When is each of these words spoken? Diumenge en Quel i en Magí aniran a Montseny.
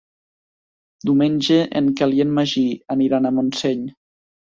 Diumenge 1.09 1.59
en 1.81 1.93
Quel 2.01 2.19
i 2.19 2.25
en 2.27 2.35
Magí 2.41 2.67
aniran 2.99 3.29
a 3.33 3.37
Montseny. 3.41 3.89